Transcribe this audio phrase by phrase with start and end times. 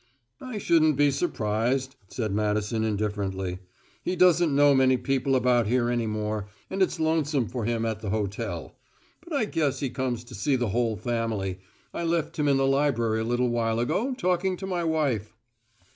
[0.41, 3.59] "I shouldn't be surprised," said Madison indifferently.
[4.01, 7.99] "He doesn't know many people about here any more, and it's lonesome for him at
[7.99, 8.75] the hotel.
[9.23, 11.59] But I guess he comes to see the whole family;
[11.93, 15.35] I left him in the library a little while ago, talking to my wife."